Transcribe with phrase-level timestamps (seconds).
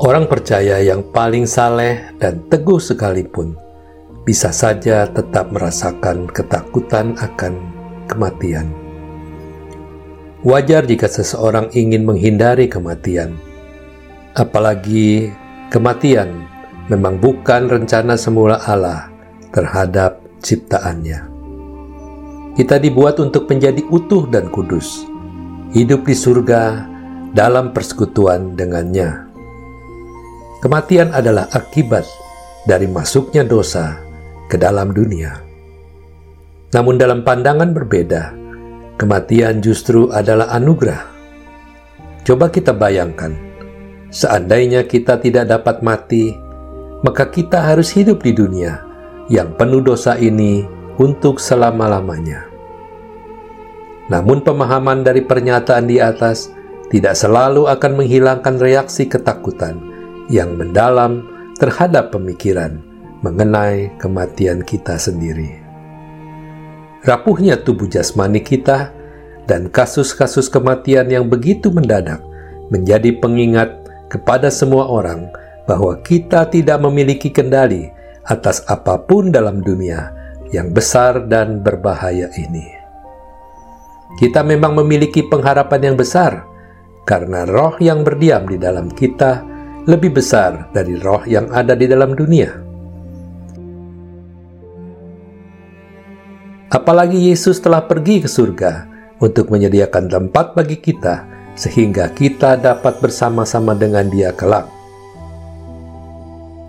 [0.00, 3.52] Orang percaya yang paling saleh dan teguh sekalipun
[4.24, 7.60] bisa saja tetap merasakan ketakutan akan
[8.08, 8.72] kematian.
[10.40, 13.36] Wajar jika seseorang ingin menghindari kematian,
[14.32, 15.36] apalagi
[15.68, 16.48] kematian
[16.88, 19.12] memang bukan rencana semula Allah
[19.52, 21.28] terhadap ciptaannya.
[22.56, 25.04] Kita dibuat untuk menjadi utuh dan kudus,
[25.76, 26.88] hidup di surga
[27.36, 29.29] dalam persekutuan dengannya.
[30.60, 32.04] Kematian adalah akibat
[32.68, 33.96] dari masuknya dosa
[34.52, 35.40] ke dalam dunia.
[36.76, 38.36] Namun dalam pandangan berbeda,
[39.00, 41.08] Kematian justru adalah anugerah.
[42.20, 43.32] Coba kita bayangkan,
[44.12, 46.36] seandainya kita tidak dapat mati,
[47.00, 48.84] maka kita harus hidup di dunia
[49.32, 50.68] yang penuh dosa ini
[51.00, 52.44] untuk selama-lamanya.
[54.12, 56.52] Namun, pemahaman dari pernyataan di atas
[56.92, 59.89] tidak selalu akan menghilangkan reaksi ketakutan
[60.30, 61.26] yang mendalam
[61.58, 62.80] terhadap pemikiran
[63.20, 65.60] mengenai kematian kita sendiri
[67.04, 68.92] rapuhnya tubuh jasmani kita,
[69.48, 72.22] dan kasus-kasus kematian yang begitu mendadak
[72.70, 73.72] menjadi pengingat
[74.06, 75.26] kepada semua orang
[75.66, 77.90] bahwa kita tidak memiliki kendali
[78.30, 80.14] atas apa pun dalam dunia
[80.54, 82.66] yang besar dan berbahaya ini.
[84.18, 86.46] Kita memang memiliki pengharapan yang besar
[87.06, 89.42] karena roh yang berdiam di dalam kita
[89.88, 92.50] lebih besar dari roh yang ada di dalam dunia.
[96.70, 98.86] Apalagi Yesus telah pergi ke surga
[99.18, 101.26] untuk menyediakan tempat bagi kita,
[101.58, 104.70] sehingga kita dapat bersama-sama dengan Dia kelak.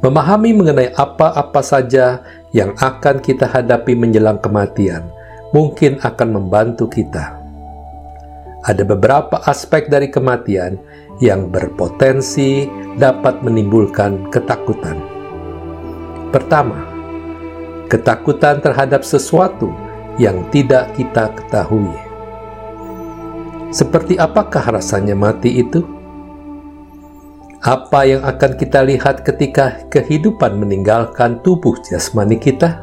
[0.01, 5.05] Memahami mengenai apa-apa saja yang akan kita hadapi menjelang kematian
[5.53, 7.40] mungkin akan membantu kita.
[8.61, 10.77] Ada beberapa aspek dari kematian
[11.17, 15.01] yang berpotensi dapat menimbulkan ketakutan.
[16.29, 16.85] Pertama,
[17.89, 19.73] ketakutan terhadap sesuatu
[20.21, 21.89] yang tidak kita ketahui.
[23.73, 25.81] Seperti apakah rasanya mati itu?
[27.65, 32.77] Apa yang akan kita lihat ketika kehidupan meninggalkan tubuh jasmani kita?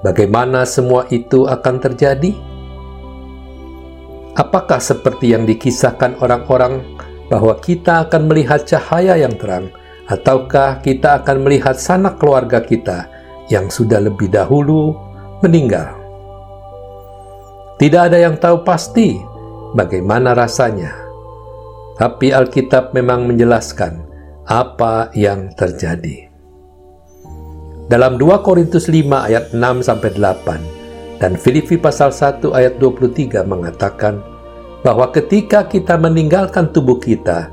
[0.00, 2.53] Bagaimana semua itu akan terjadi?
[4.34, 6.82] Apakah seperti yang dikisahkan orang-orang
[7.30, 9.70] bahwa kita akan melihat cahaya yang terang,
[10.10, 13.08] ataukah kita akan melihat sanak keluarga kita
[13.48, 14.96] yang sudah lebih dahulu
[15.40, 15.94] meninggal.
[17.78, 19.18] Tidak ada yang tahu pasti
[19.78, 20.94] bagaimana rasanya,
[21.94, 24.02] tapi Alkitab memang menjelaskan
[24.50, 26.26] apa yang terjadi.
[27.84, 30.83] Dalam 2 Korintus 5 ayat 6 sampai 8
[31.22, 34.18] dan Filipi pasal 1 ayat 23 mengatakan
[34.82, 37.48] bahwa ketika kita meninggalkan tubuh kita,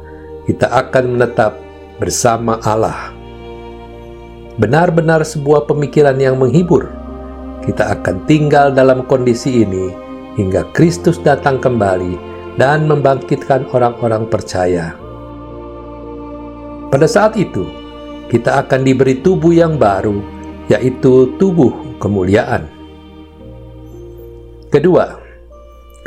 [0.50, 1.56] kita akan menetap
[2.02, 3.14] bersama Allah.
[4.60, 6.92] Benar-benar sebuah pemikiran yang menghibur
[7.62, 9.94] kita akan tinggal dalam kondisi ini
[10.34, 12.18] hingga Kristus datang kembali
[12.58, 14.98] dan membangkitkan orang-orang percaya.
[16.90, 17.64] Pada saat itu,
[18.28, 20.20] kita akan diberi tubuh yang baru,
[20.68, 22.81] yaitu tubuh kemuliaan.
[24.72, 25.20] Kedua,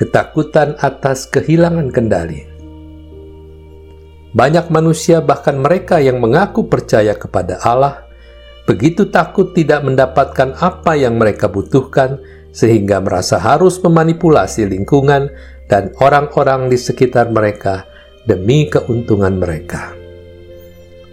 [0.01, 2.49] ketakutan atas kehilangan kendali.
[4.33, 8.09] Banyak manusia, bahkan mereka yang mengaku percaya kepada Allah,
[8.65, 12.25] begitu takut tidak mendapatkan apa yang mereka butuhkan,
[12.57, 15.29] sehingga merasa harus memanipulasi lingkungan
[15.69, 17.85] dan orang-orang di sekitar mereka
[18.25, 19.93] demi keuntungan mereka.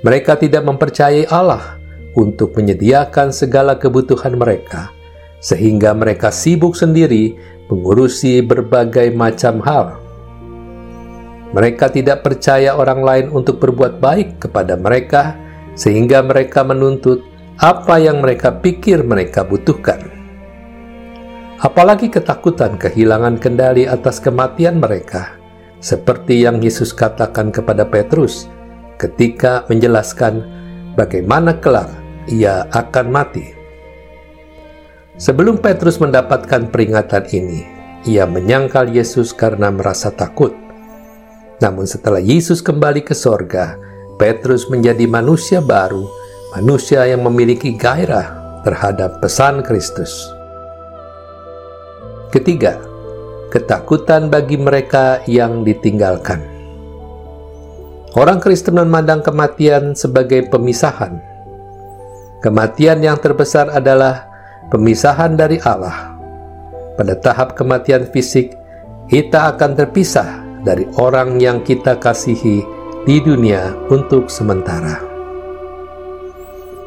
[0.08, 1.76] Mereka tidak mempercayai Allah
[2.16, 5.01] untuk menyediakan segala kebutuhan mereka,
[5.42, 7.36] sehingga mereka sibuk sendiri
[7.68, 9.98] mengurusi berbagai macam hal.
[11.52, 15.36] Mereka tidak percaya orang lain untuk berbuat baik kepada mereka,
[15.76, 17.26] sehingga mereka menuntut
[17.60, 20.00] apa yang mereka pikir mereka butuhkan.
[21.60, 25.36] Apalagi ketakutan kehilangan kendali atas kematian mereka,
[25.84, 28.48] seperti yang Yesus katakan kepada Petrus
[28.96, 30.42] ketika menjelaskan
[30.96, 31.92] bagaimana kelak
[32.32, 33.61] ia akan mati.
[35.22, 37.62] Sebelum Petrus mendapatkan peringatan ini,
[38.10, 40.50] ia menyangkal Yesus karena merasa takut.
[41.62, 43.78] Namun setelah Yesus kembali ke sorga,
[44.18, 46.10] Petrus menjadi manusia baru
[46.58, 48.34] manusia yang memiliki gairah
[48.66, 50.10] terhadap pesan Kristus.
[52.34, 52.82] Ketiga,
[53.54, 56.42] ketakutan bagi mereka yang ditinggalkan.
[58.18, 61.22] Orang Kristen memandang kematian sebagai pemisahan.
[62.42, 64.31] Kematian yang terbesar adalah
[64.72, 66.16] pemisahan dari Allah.
[66.96, 68.56] Pada tahap kematian fisik,
[69.12, 72.64] kita akan terpisah dari orang yang kita kasihi
[73.04, 75.04] di dunia untuk sementara.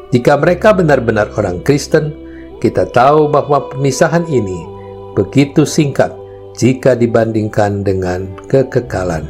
[0.09, 2.09] Jika mereka benar-benar orang Kristen,
[2.57, 4.65] kita tahu bahwa pemisahan ini
[5.13, 6.09] begitu singkat
[6.57, 9.27] jika dibandingkan dengan kekekalan.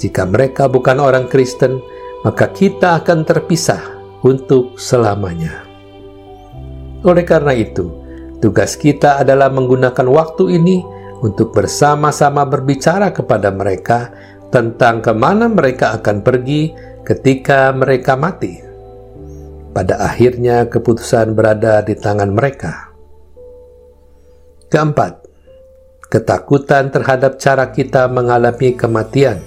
[0.00, 1.78] Jika mereka bukan orang Kristen,
[2.24, 3.84] maka kita akan terpisah
[4.24, 5.73] untuk selamanya.
[7.04, 7.92] Oleh karena itu,
[8.40, 10.80] tugas kita adalah menggunakan waktu ini
[11.20, 14.12] untuk bersama-sama berbicara kepada mereka
[14.48, 16.72] tentang ke mana mereka akan pergi
[17.04, 18.64] ketika mereka mati.
[19.76, 22.94] Pada akhirnya, keputusan berada di tangan mereka.
[24.72, 25.28] Keempat,
[26.08, 29.42] ketakutan terhadap cara kita mengalami kematian.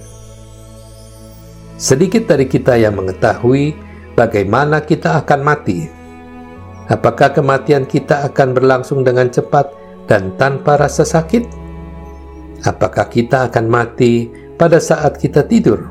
[1.80, 3.72] Sedikit dari kita yang mengetahui
[4.20, 5.97] bagaimana kita akan mati.
[6.88, 9.68] Apakah kematian kita akan berlangsung dengan cepat
[10.08, 11.44] dan tanpa rasa sakit?
[12.64, 15.84] Apakah kita akan mati pada saat kita tidur?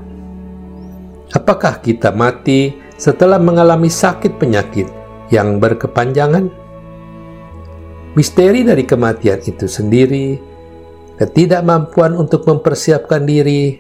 [1.37, 4.89] Apakah kita mati setelah mengalami sakit penyakit
[5.29, 6.49] yang berkepanjangan?
[8.17, 10.41] Misteri dari kematian itu sendiri,
[11.21, 13.77] ketidakmampuan untuk mempersiapkan diri,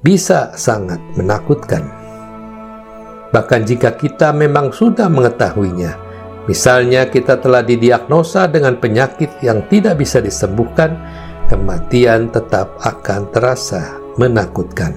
[0.00, 1.84] bisa sangat menakutkan.
[3.28, 6.05] Bahkan jika kita memang sudah mengetahuinya,
[6.46, 10.98] misalnya kita telah didiagnosa dengan penyakit yang tidak bisa disembuhkan,
[11.46, 14.94] kematian tetap akan terasa menakutkan.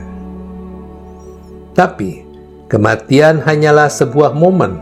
[1.77, 2.25] Tapi,
[2.69, 4.81] kematian hanyalah sebuah momen,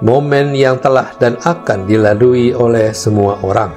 [0.00, 3.72] momen yang telah dan akan dilalui oleh semua orang.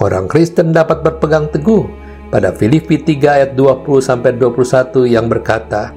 [0.00, 1.84] Orang Kristen dapat berpegang teguh
[2.32, 5.92] pada Filipi 3 ayat 20 sampai 21 yang berkata,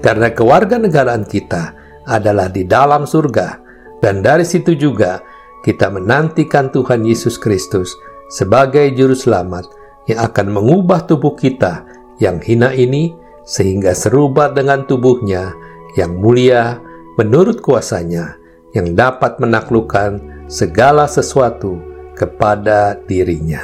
[0.00, 1.74] karena kewarganegaraan kita
[2.06, 3.59] adalah di dalam surga,
[4.00, 5.20] dan dari situ juga
[5.60, 7.96] kita menantikan Tuhan Yesus Kristus
[8.32, 9.68] sebagai Juru Selamat
[10.08, 11.84] yang akan mengubah tubuh kita
[12.20, 13.12] yang hina ini
[13.44, 15.52] sehingga serupa dengan tubuhnya
[15.96, 16.80] yang mulia
[17.20, 18.40] menurut kuasanya
[18.72, 21.76] yang dapat menaklukkan segala sesuatu
[22.14, 23.62] kepada dirinya.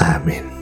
[0.00, 0.53] Amin.